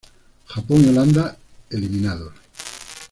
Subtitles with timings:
[0.47, 1.37] Japón y Holanda
[1.69, 2.33] eliminados.